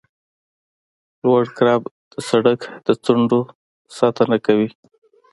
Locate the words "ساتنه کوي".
3.97-4.69